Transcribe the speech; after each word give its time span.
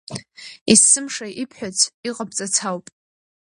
Ессымша 0.73 1.27
ибҳәац, 1.41 1.79
иҟабҵац 2.07 2.55
ауп. 2.67 2.85